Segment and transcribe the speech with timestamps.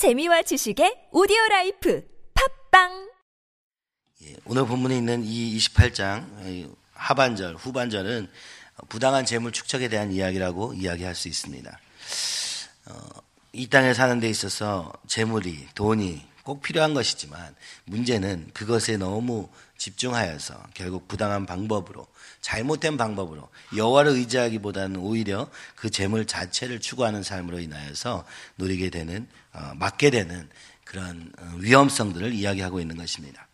[0.00, 2.02] 재미와 지식의 오디오 라이프
[2.70, 3.10] 팟빵
[4.22, 8.30] 예, 오늘 본문에 있는 이 28장 하반절, 후반절은
[8.88, 11.78] 부당한 재물 축적에 대한 이야기라고 이야기할 수 있습니다.
[12.86, 12.94] 어,
[13.52, 17.54] 이 땅에 사는 데 있어서 재물이, 돈이 꼭 필요한 것이지만
[17.84, 19.48] 문제는 그것에 너무
[19.78, 22.06] 집중하여서 결국 부당한 방법으로
[22.40, 28.24] 잘못된 방법으로 여호와를 의지하기보다는 오히려 그 재물 자체를 추구하는 삶으로 인하여서
[28.58, 30.48] 누리게 되는 어, 맞게 되는
[30.84, 33.46] 그런 어, 위험성들을 이야기하고 있는 것입니다.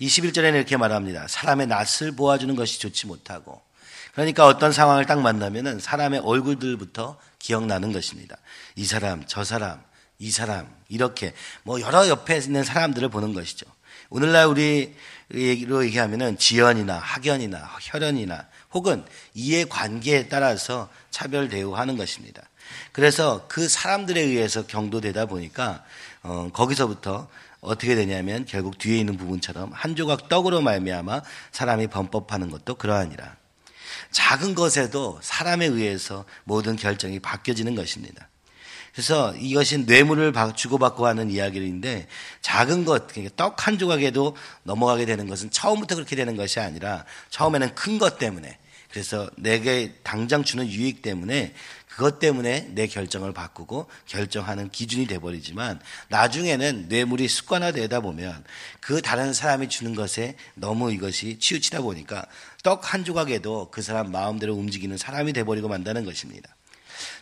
[0.00, 1.26] 21절에는 이렇게 말합니다.
[1.28, 3.62] 사람의 낯을 보아주는 것이 좋지 못하고
[4.14, 8.36] 그러니까 어떤 상황을 딱 만나면은 사람의 얼굴들부터 기억나는 것입니다.
[8.76, 9.82] 이 사람, 저 사람,
[10.24, 13.66] 이 사람 이렇게 뭐 여러 옆에 있는 사람들을 보는 것이죠.
[14.08, 14.94] 오늘날 우리
[15.34, 22.42] 얘기로 얘기하면은 지연이나 학연이나 혈연이나 혹은 이해 관계에 따라서 차별 대우하는 것입니다.
[22.92, 25.84] 그래서 그 사람들에 의해서 경도되다 보니까
[26.22, 27.28] 어, 거기서부터
[27.60, 31.20] 어떻게 되냐면 결국 뒤에 있는 부분처럼 한 조각 떡으로 말미암아
[31.52, 33.36] 사람이 범법하는 것도 그러하니라.
[34.10, 38.28] 작은 것에도 사람에 의해서 모든 결정이 바뀌어지는 것입니다.
[38.94, 42.06] 그래서 이것이 뇌물을 주고받고 하는 이야기인데
[42.42, 47.74] 작은 것, 그러니까 떡 한 조각에도 넘어가게 되는 것은 처음부터 그렇게 되는 것이 아니라 처음에는
[47.74, 48.58] 큰 것 때문에
[48.90, 51.54] 그래서 내게 당장 주는 유익 때문에
[51.88, 58.44] 그것 때문에 내 결정을 바꾸고 결정하는 기준이 돼버리지만 나중에는 뇌물이 습관화되다 보면
[58.80, 62.26] 그 다른 사람이 주는 것에 너무 이것이 치우치다 보니까
[62.62, 66.54] 떡 한 조각에도 그 사람 마음대로 움직이는 사람이 돼버리고 만다는 것입니다.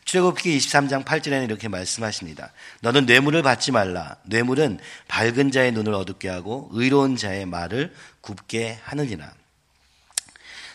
[0.05, 2.53] 출애굽기 23장 8절에는 이렇게 말씀하십니다.
[2.81, 4.17] 너는 뇌물을 받지 말라.
[4.25, 4.79] 뇌물은
[5.09, 9.33] 밝은 자의 눈을 어둡게 하고 의로운 자의 말을 굽게 하느니라.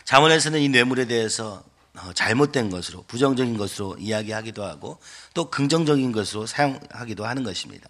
[0.04, 1.62] 자문에서는 이 뇌물에 대해서
[1.94, 4.98] 어, 잘못된 것으로 부정적인 것으로 이야기하기도 하고
[5.34, 7.88] 또 긍정적인 것으로 사용하기도 하는 것입니다.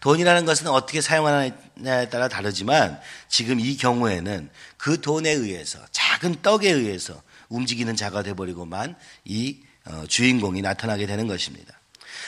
[0.00, 7.20] 돈이라는 것은 어떻게 사용하느냐에 따라 다르지만 지금 이 경우에는 그 돈에 의해서 작은 떡에 의해서
[7.48, 9.69] 움직이는 자가 되버리고만 이 어,
[10.08, 11.74] 주인공이 나타나게 되는 것입니다.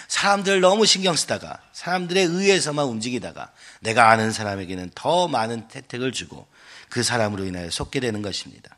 [0.09, 6.47] 사람들 너무 신경 쓰다가 사람들에 의해서만 움직이다가 내가 아는 사람에게는 더 많은 혜택을 주고
[6.89, 8.77] 그 사람으로 인하여 속게 되는 것입니다.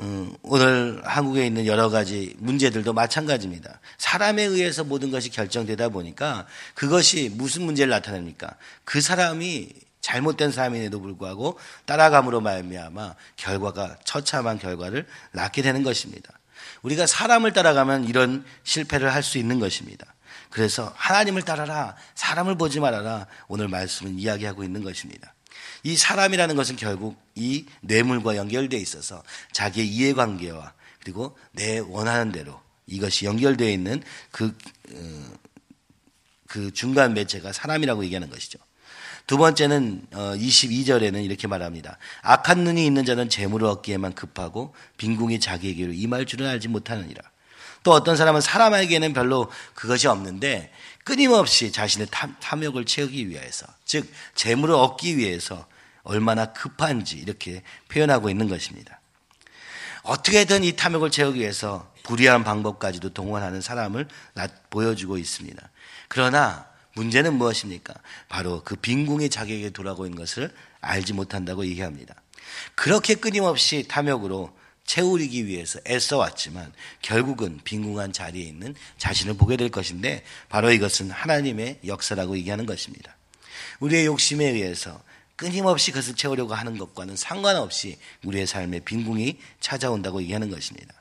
[0.00, 3.80] 음, 오늘 한국에 있는 여러 가지 문제들도 마찬가지입니다.
[3.98, 8.54] 사람에 의해서 모든 것이 결정되다 보니까 그것이 무슨 문제를 나타냅니까?
[8.84, 9.70] 그 사람이
[10.00, 16.37] 잘못된 사람임에도 불구하고 따라감으로 말미암아 결과가 처참한 결과를 낳게 되는 것입니다.
[16.88, 20.06] 우리가 사람을 따라가면 이런 실패를 할 수 있는 것입니다.
[20.48, 23.26] 그래서 하나님을 따라라, 사람을 보지 말아라.
[23.48, 25.34] 오늘 말씀은 이야기하고 있는 것입니다.
[25.82, 29.22] 이 사람이라는 것은 결국 이 뇌물과 연결되어 있어서
[29.52, 34.56] 자기의 이해관계와 그리고 내 원하는 대로 이것이 연결되어 있는 그,
[34.92, 35.24] 어,
[36.46, 38.58] 그 중간 매체가 사람이라고 얘기하는 것이죠.
[39.28, 41.98] 두 번째는 22절에는 어, 이렇게 말합니다.
[42.22, 47.22] 악한 눈이 있는 자는 재물을 얻기에만 급하고 빈궁이 자기에게로 임할 줄은 알지 못하느니라.
[47.82, 50.72] 또 어떤 사람은 사람에게는 별로 그것이 없는데
[51.04, 52.08] 끊임없이 자신의
[52.40, 55.66] 탐욕을 채우기 위해서 즉 재물을 얻기 위해서
[56.04, 58.98] 얼마나 급한지 이렇게 표현하고 있는 것입니다.
[60.04, 64.08] 어떻게든 이 탐욕을 채우기 위해서 불의한 방법까지도 동원하는 사람을
[64.70, 65.68] 보여주고 있습니다.
[66.08, 66.66] 그러나
[66.98, 67.94] 문제는 무엇입니까?
[68.28, 72.14] 바로 그 빈궁이 자기에게 돌아오고 있는 것을 알지 못한다고 얘기합니다.
[72.74, 76.72] 그렇게 끊임없이 탐욕으로 채우기 위해서 애써왔지만
[77.02, 83.16] 결국은 빈궁한 자리에 있는 자신을 보게 될 것인데 바로 이것은 하나님의 역사라고 얘기하는 것입니다.
[83.80, 85.00] 우리의 욕심에 의해서
[85.36, 90.94] 끊임없이 그것을 채우려고 하는 것과는 상관없이 우리의 삶에 빈궁이 찾아온다고 얘기하는 것입니다.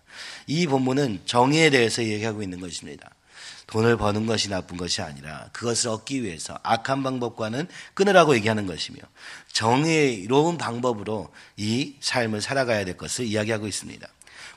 [0.45, 3.09] 이 본문은 정의에 대해서 얘기하고 있는 것입니다.
[3.67, 8.99] 돈을 버는 것이 나쁜 것이 아니라 그것을 얻기 위해서 악한 방법과는 끊으라고 얘기하는 것이며
[9.51, 14.07] 정의로운 방법으로 이 삶을 살아가야 될 것을 이야기하고 있습니다.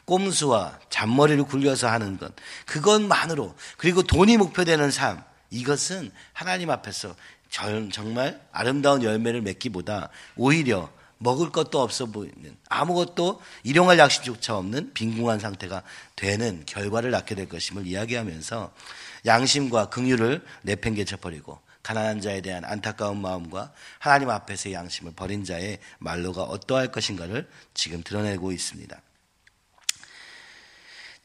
[0.05, 2.33] 꼼수와 잔머리를 굴려서 하는 것,
[2.67, 7.15] 그것만으로, 그리고 돈이 목표되는 삶, 이것은 하나님 앞에서
[7.49, 10.89] 정말 아름다운 열매를 맺기보다 오히려
[11.23, 15.83] 먹을 것도 없어 보이는 아무것도 일용할 양식조차 없는 빈궁한 상태가
[16.17, 18.73] 되는 결과를 낳게 될 것임을 이야기하면서
[19.27, 26.43] 양심과 긍휼을 내팽개쳐 버리고 가난한 자에 대한 안타까운 마음과 하나님 앞에서의 양심을 버린 자의 말로가
[26.45, 29.01] 어떠할 것인가를 지금 드러내고 있습니다.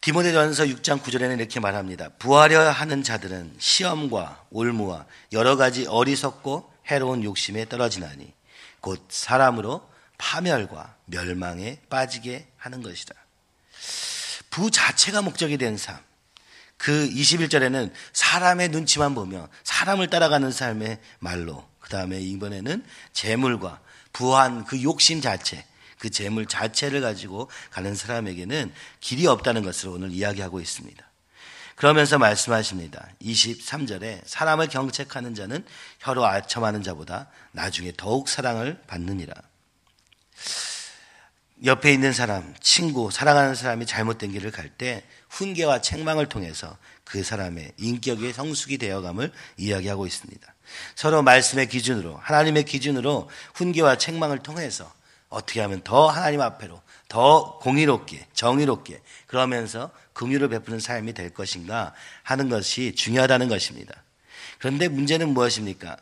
[0.02, 2.10] 디모데전서 6장 9절에는 이렇게 말합니다.
[2.20, 8.34] 부하려 하는 자들은 시험과 올무와 여러 가지 어리석고 해로운 욕심에 떨어지나니
[8.86, 9.90] 곧 사람으로
[10.20, 13.16] 파멸과 멸망에 빠지게 하는 것이다.
[14.52, 15.98] 부 자체가 목적이 된 삶.
[16.78, 23.82] 그 21절에는 사람의 눈치만 보며 사람을 따라가는 삶의 말로 그 다음에 이번에는 재물과
[24.14, 25.66] 부한 그 욕심 자체
[25.98, 31.04] 그 재물 자체를 가지고 가는 사람에게는 길이 없다는 것을 오늘 이야기하고 있습니다.
[31.76, 33.08] 그러면서 말씀하십니다.
[33.22, 35.66] 23절에 사람을 경책하는 자는
[36.00, 39.34] 혀로 아첨하는 자보다 나중에 더욱 사랑을 받느니라.
[41.64, 47.74] 옆에 있는 사람, 친구, 사랑하는 사람이 잘못된 길을 갈 때 훈계와 책망을 통해서 그 사람의
[47.78, 50.56] 인격의 성숙이 되어감을 이야기하고 있습니다.
[50.96, 54.92] 서로 말씀의 기준으로, 하나님의 기준으로 훈계와 책망을 통해서
[55.30, 62.50] 어떻게 하면 더 하나님 앞에로 더 공의롭게, 정의롭게 그러면서 긍휼을 베푸는 삶이 될 것인가 하는
[62.50, 63.94] 것이 중요하다는 것입니다.
[64.58, 65.98] 그런데 문제는 무엇입니까?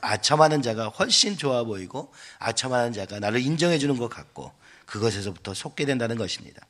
[0.00, 4.52] 아첨하는 자가 훨씬 좋아 보이고 아첨하는 자가 나를 인정해 주는 것 같고
[4.86, 6.62] 그것에서부터 속게 된다는 것입니다.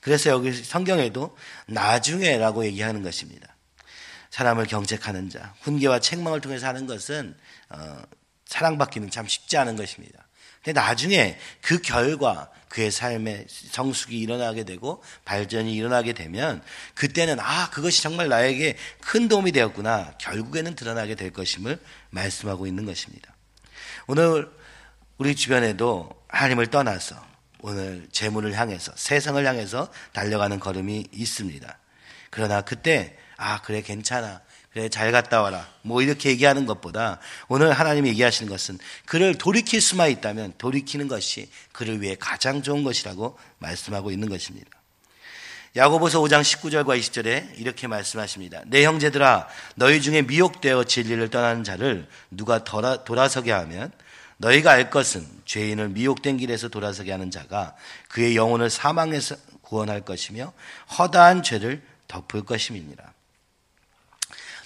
[0.00, 1.36] 그래서 여기 성경에도
[1.66, 3.56] 나중에라고 얘기하는 것입니다.
[4.30, 7.34] 사람을 경책하는 자, 훈계와 책망을 통해서 하는 것은
[7.70, 8.02] 어,
[8.46, 10.26] 사랑받기는 참 쉽지 않은 것입니다.
[10.62, 16.62] 근데 나중에 그 결과 그의 삶에 성숙이 일어나게 되고 발전이 일어나게 되면
[16.94, 21.78] 그때는 아 그것이 정말 나에게 큰 도움이 되었구나 결국에는 드러나게 될 것임을
[22.10, 23.34] 말씀하고 있는 것입니다.
[24.06, 24.50] 오늘
[25.18, 27.22] 우리 주변에도 하나님을 떠나서
[27.60, 31.78] 오늘 재물을 향해서 세상을 향해서 달려가는 걸음이 있습니다.
[32.30, 34.40] 그러나 그때 아 그래 괜찮아
[34.72, 35.68] 그래, 잘 갔다 와라.
[35.82, 42.00] 뭐 이렇게 얘기하는 것보다 오늘 하나님이 얘기하시는 것은 그를 돌이킬 수만 있다면 돌이키는 것이 그를
[42.00, 44.70] 위해 가장 좋은 것이라고 말씀하고 있는 것입니다.
[45.76, 48.62] 야고보서 5장 19절과 20절에 이렇게 말씀하십니다.
[48.66, 53.90] 내 형제들아 너희 중에 미혹되어 진리를 떠나는 자를 누가 돌아, 돌아서게 하면
[54.38, 57.74] 너희가 알 것은 죄인을 미혹된 길에서 돌아서게 하는 자가
[58.08, 60.52] 그의 영혼을 사망에서 구원할 것이며
[60.98, 63.11] 허다한 죄를 덮을 것임이니라.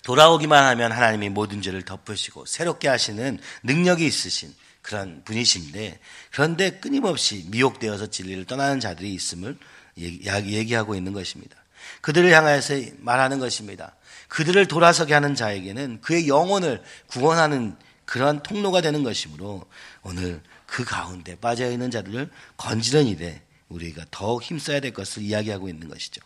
[0.06, 5.98] 돌아오기만 하면 하나님이 모든 죄를 덮으시고 새롭게 하시는 능력이 있으신 그런 분이신데
[6.30, 9.58] 그런데 끊임없이 미혹되어서 진리를 떠나는 자들이 있음을
[9.98, 11.56] 얘기하고 있는 것입니다.
[12.02, 13.96] 그들을 향해서 말하는 것입니다.
[14.28, 17.74] 그들을 돌아서게 하는 자에게는 그의 영혼을 구원하는
[18.04, 19.64] 그러한 통로가 되는 것이므로
[20.04, 25.88] 오늘 그 가운데 빠져 있는 자들을 건지는 일에 우리가 더욱 힘써야 될 것을 이야기하고 있는
[25.88, 26.20] 것이죠.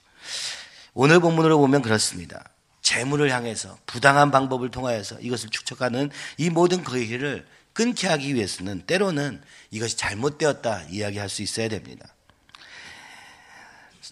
[0.93, 2.45] 오늘 본문으로 보면 그렇습니다.
[2.91, 9.41] 재물을 향해서 부당한 방법을 통하여서 이것을 축적하는 이 모든 거기를 끊게 하기 위해서는 때로는
[9.71, 12.17] 이것이 잘못되었다 이야기할 수 있어야 됩니다.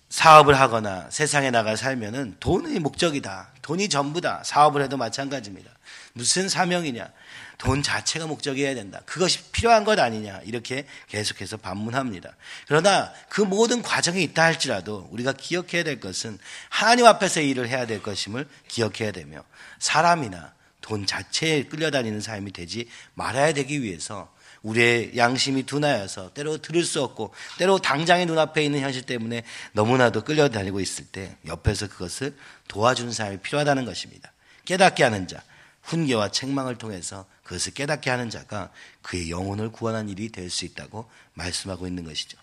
[0.09, 3.51] 사업을 하거나 세상에 나가 살면은 돈이 목적이다.
[3.63, 4.43] 돈이 전부다.
[4.45, 5.71] 사업을 해도 마찬가지입니다.
[6.15, 7.11] 무슨 사명이냐?
[7.59, 9.01] 돈 자체가 목적이어야 된다.
[9.05, 10.41] 그것이 필요한 것 아니냐.
[10.45, 12.35] 이렇게 계속해서 반문합니다.
[12.67, 18.03] 그러나 그 모든 과정이 있다 할지라도 우리가 기억해야 될 것은 하나님 앞에서 일을 해야 될
[18.03, 19.43] 것임을 기억해야 되며
[19.81, 24.33] 사람이나 돈 자체에 끌려다니는 삶이 되지 말아야 되기 위해서
[24.63, 30.81] 우리의 양심이 둔하여서 때로 들을 수 없고 때로 당장의 눈앞에 있는 현실 때문에 너무나도 끌려다니고
[30.81, 32.37] 있을 때 옆에서 그것을
[32.69, 34.33] 도와주는 사람이 필요하다는 것입니다.
[34.65, 35.43] 깨닫게 하는 자,
[35.83, 38.71] 훈계와 책망을 통해서 그것을 깨닫게 하는 자가
[39.03, 42.37] 그의 영혼을 구원한 일이 될 수 있다고 말씀하고 있는 것이죠.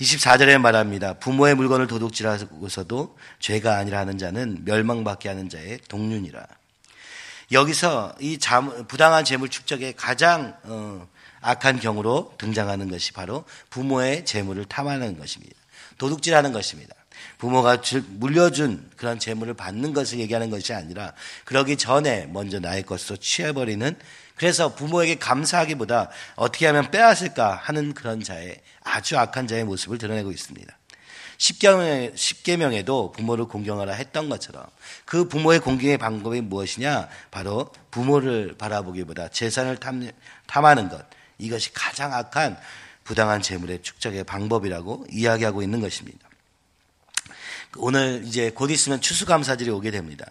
[0.00, 1.14] 24절에 말합니다.
[1.14, 6.46] 부모의 물건을 도둑질하고서도 죄가 아니라 하는 자는 멸망받게 하는 자의 동륜이라.
[7.52, 8.38] 여기서 이
[8.88, 11.06] 부당한 재물 축적의 가장 어,
[11.42, 15.54] 악한 경우로 등장하는 것이 바로 부모의 재물을 탐하는 것입니다.
[15.98, 16.94] 도둑질하는 것입니다.
[17.38, 21.12] 부모가 물려준 그런 재물을 받는 것을 얘기하는 것이 아니라
[21.44, 23.96] 그러기 전에 먼저 나의 것으로 취해버리는
[24.36, 30.76] 그래서 부모에게 감사하기보다 어떻게 하면 빼앗을까 하는 그런 자의 아주 악한 자의 모습을 드러내고 있습니다.
[31.38, 34.64] 십계명에도 부모를 공경하라 했던 것처럼
[35.04, 37.08] 그 부모의 공경의 방법이 무엇이냐?
[37.30, 39.76] 바로 부모를 바라보기보다 재산을
[40.46, 41.04] 탐하는 것.
[41.42, 42.56] 이것이 가장 악한
[43.04, 46.28] 부당한 재물의 축적의 방법이라고 이야기하고 있는 것입니다.
[47.76, 50.30] 오늘 이제 곧 있으면 추수감사절이 오게 됩니다.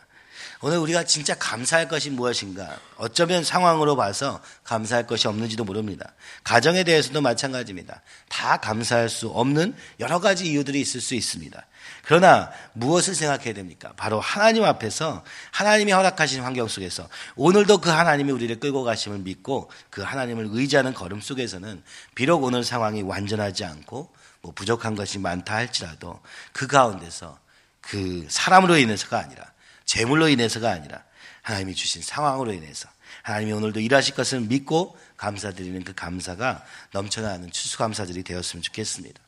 [0.63, 2.77] 오늘 우리가 진짜 감사할 것이 무엇인가?
[2.97, 6.13] 어쩌면 상황으로 봐서 감사할 것이 없는지도 모릅니다.
[6.43, 8.01] 가정에 대해서도 마찬가지입니다.
[8.29, 11.65] 다 감사할 수 없는 여러 가지 이유들이 있을 수 있습니다.
[12.05, 13.93] 그러나 무엇을 생각해야 됩니까?
[13.97, 20.03] 바로 하나님 앞에서 하나님이 허락하신 환경 속에서 오늘도 그 하나님이 우리를 끌고 가심을 믿고 그
[20.03, 21.81] 하나님을 의지하는 걸음 속에서는
[22.13, 26.19] 비록 오늘 상황이 완전하지 않고 뭐 부족한 것이 많다 할지라도
[26.51, 27.39] 그 가운데서
[27.81, 29.51] 그 사람으로 인해서가 아니라
[29.85, 31.03] 재물로 인해서가 아니라
[31.41, 32.87] 하나님이 주신 상황으로 인해서
[33.23, 39.21] 하나님이 오늘도 일하실 것을 믿고 감사드리는 그 감사가 넘쳐나는 추수감사들이 되었으면 좋겠습니다.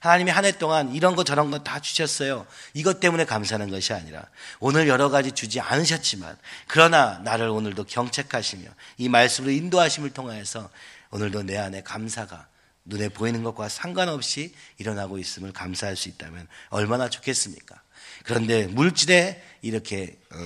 [0.00, 2.46] 하나님이 한 해 동안 이런 거 저런 거 다 주셨어요.
[2.74, 4.24] 이것 때문에 감사하는 것이 아니라
[4.60, 6.36] 오늘 여러 가지 주지 않으셨지만
[6.66, 10.70] 그러나 나를 오늘도 경책하시며 이 말씀으로 인도하심을 통하여서
[11.10, 12.46] 오늘도 내 안에 감사가
[12.84, 17.80] 눈에 보이는 것과 상관없이 일어나고 있음을 감사할 수 있다면 얼마나 좋겠습니까?
[18.24, 20.36] 그런데 물질에 이렇게 어,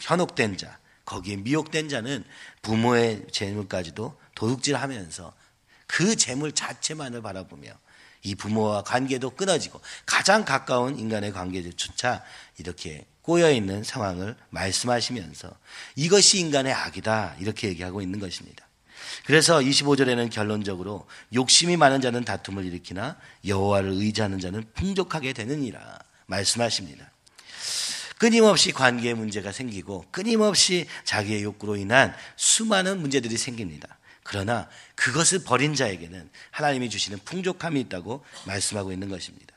[0.00, 2.24] 현혹된 자, 거기에 미혹된 자는
[2.62, 5.32] 부모의 재물까지도 도둑질하면서
[5.86, 7.70] 그 재물 자체만을 바라보며
[8.22, 12.24] 이 부모와 관계도 끊어지고 가장 가까운 인간의 관계조차
[12.58, 15.50] 이렇게 꼬여 있는 상황을 말씀하시면서
[15.94, 18.66] 이것이 인간의 악이다 이렇게 얘기하고 있는 것입니다.
[19.24, 23.16] 그래서 25절에는 결론적으로 욕심이 많은 자는 다툼을 일으키나
[23.46, 27.10] 여호와를 의지하는 자는 풍족하게 되느니라 말씀하십니다.
[28.18, 33.98] 끊임없이 관계에 문제가 생기고 끊임없이 자기의 욕구로 인한 수많은 문제들이 생깁니다.
[34.22, 39.54] 그러나 그것을 버린 자에게는 하나님이 주시는 풍족함이 있다고 말씀하고 있는 것입니다.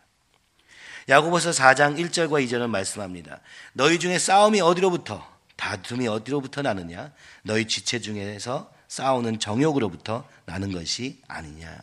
[1.08, 3.40] 야고보서 4장 1절과 2절은 말씀합니다.
[3.74, 7.12] 너희 중에 싸움이 어디로부터 다툼이 어디로부터 나느냐?
[7.44, 11.78] 너희 지체 중에서 싸우는 정욕으로부터 나는 것이 아니냐.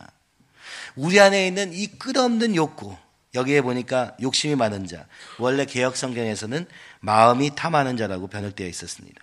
[0.95, 2.95] 우리 안에 있는 이 끝없는 욕구,
[3.33, 5.05] 여기에 보니까 욕심이 많은 자,
[5.37, 6.65] 원래 개혁 성경에서는
[7.01, 9.21] 마음이 탐하는 자라고 번역되어 있었습니다.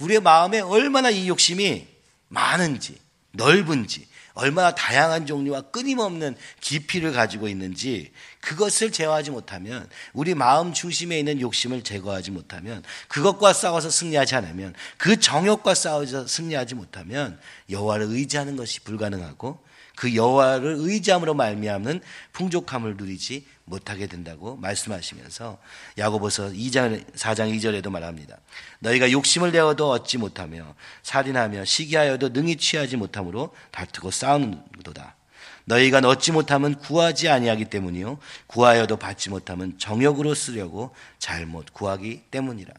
[0.00, 1.86] 우리의 마음에 얼마나 이 욕심이
[2.28, 2.98] 많은지,
[3.32, 11.40] 넓은지, 얼마나 다양한 종류와 끊임없는 깊이를 가지고 있는지 그것을 제어하지 못하면 우리 마음 중심에 있는
[11.40, 18.80] 욕심을 제거하지 못하면 그것과 싸워서 승리하지 않으면 그 정욕과 싸워서 승리하지 못하면 여호와를 의지하는 것이
[18.80, 19.58] 불가능하고
[19.96, 22.00] 그 여호와를 의지함으로 말미암는
[22.32, 25.58] 풍족함을 누리지 못하게 된다고 말씀하시면서
[25.98, 28.38] 야고보서 2장 4장 2절에도 말합니다.
[28.78, 35.16] 너희가 욕심을 내어도 얻지 못하며 살인하며 시기하여도 능히 취하지 못함으로 다투고 싸우는도다.
[35.64, 42.72] 너희가 얻지 못하면 구하지 아니하기 때문이요 구하여도 받지 못하면 정욕으로 쓰려고 잘못 구하기 때문이라.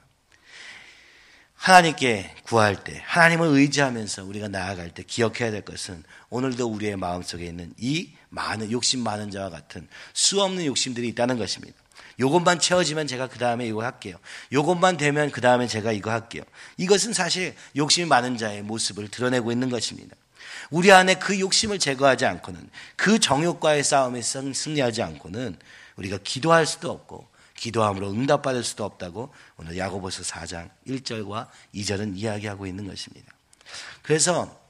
[1.58, 7.74] 하나님께 구할 때, 하나님을 의지하면서 우리가 나아갈 때 기억해야 될 것은 오늘도 우리의 마음속에 있는
[7.78, 11.76] 이 많은 욕심 많은 자와 같은 수 없는 욕심들이 있다는 것입니다.
[12.20, 14.18] 요것만 채워지면 제가 그 다음에 이거 할게요.
[14.52, 16.44] 요것만 되면 그 다음에 제가 이거 할게요.
[16.78, 20.16] 이것은 사실 욕심이 많은 자의 모습을 드러내고 있는 것입니다.
[20.70, 25.58] 우리 안에 그 욕심을 제거하지 않고는 그 정욕과의 싸움에 승리하지 않고는
[25.96, 32.88] 우리가 기도할 수도 없고 기도함으로 응답받을 수도 없다고 오늘 야고보서 4장 1절과 2절은 이야기하고 있는
[32.88, 33.34] 것입니다.
[34.02, 34.66] 그래서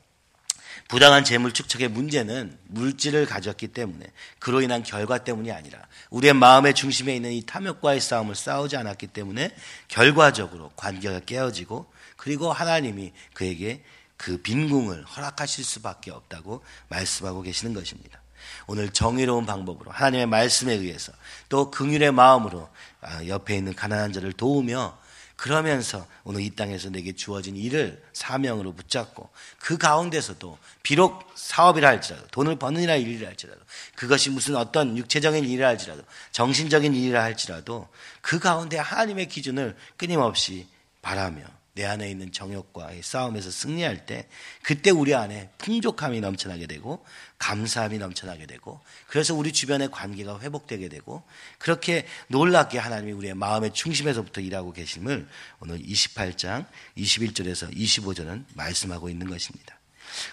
[0.88, 4.06] 부당한 재물 축적의 문제는 물질을 가졌기 때문에
[4.40, 9.54] 그로 인한 결과 때문이 아니라 우리의 마음의 중심에 있는 이 탐욕과의 싸움을 싸우지 않았기 때문에
[9.90, 13.84] 결과적으로 관계가 깨어지고 그리고 하나님이 그에게
[14.16, 18.22] 그 빈궁을 허락하실 수밖에 없다고 말씀하고 계시는 것입니다.
[18.68, 21.12] 오늘 정의로운 방법으로 하나님의 말씀에 의해서
[21.50, 22.70] 또 긍휼의 마음으로
[23.02, 24.98] 아, 옆에 있는 가난한 자를 도우며
[25.38, 32.58] 그러면서 오늘 이 땅에서 내게 주어진 일을 사명으로 붙잡고 그 가운데서도 비록 사업이라 할지라도 돈을
[32.58, 33.62] 버는 일이라 일이라 할지라도
[33.96, 36.02] 그것이 무슨 어떤 육체적인 일이라 할지라도
[36.32, 37.88] 정신적인 일이라 할지라도
[38.22, 40.68] 그 가운데 하나님의 기준을 끊임없이
[41.04, 44.28] 바라며 내 안에 있는 정욕과의 싸움에서 승리할 때
[44.64, 47.06] 그때 우리 안에 풍족함이 넘쳐나게 되고
[47.38, 51.22] 감사함이 넘쳐나게 되고 그래서 우리 주변의 관계가 회복되게 되고
[51.60, 55.28] 그렇게 놀랍게 하나님이 우리의 마음의 중심에서부터 일하고 계심을
[55.60, 56.66] 오늘 28장
[56.98, 59.78] 21절에서 25절은 말씀하고 있는 것입니다.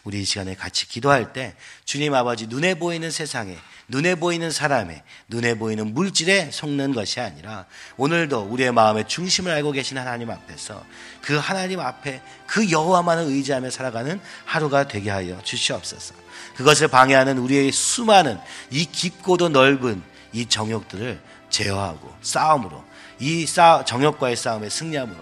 [0.04, 1.54] 우리 이 시간에 같이 기도할 때
[1.84, 3.56] 주님 아버지 눈에 보이는 세상에
[3.88, 7.66] 눈에 보이는 사람에 눈에 보이는 물질에 속는 것이 아니라
[7.96, 10.82] 오늘도 우리의 마음의 중심을 알고 계신 하나님 앞에서
[11.20, 16.14] 그 하나님 앞에 그 여호와만을 의지하며 살아가는 하루가 되게 하여 주시옵소서.
[16.56, 18.38] 그것을 방해하는 우리의 수많은
[18.70, 20.02] 이 깊고도 넓은
[20.32, 22.84] 이 정욕들을 제어하고 싸움으로
[23.20, 25.18] 이 싸, 정욕과의 싸움에 승리함으로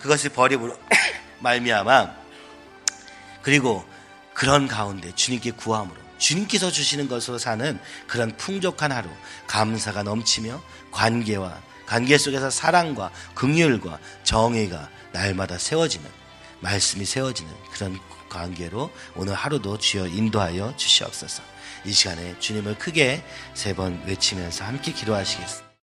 [0.00, 0.76] 그것을 버림으로
[1.40, 2.27] 말미암아
[3.48, 3.82] 그리고
[4.34, 9.08] 그런 가운데 주님께 구함으로 주님께서 주시는 것으로 사는 그런 풍족한 하루,
[9.46, 16.06] 감사가 넘치며 관계와 관계 속에서 사랑과 긍휼과 정의가 날마다 세워지는
[16.60, 21.42] 말씀이 세워지는 그런 관계로 오늘 하루도 주여 인도하여 주시옵소서.
[21.86, 23.24] 이 시간에 주님을 크게
[23.54, 25.67] 세 번 외치면서 함께 기도하시겠습니다.